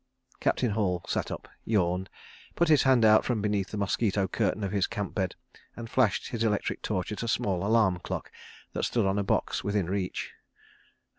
[0.39, 2.09] Captain Hall sat up, yawned,
[2.55, 5.35] put his hand out from beneath the mosquito curtain of his camp bed
[5.75, 8.31] and flashed his electric torch at a small alarm clock
[8.73, 10.31] that stood on a box within reach.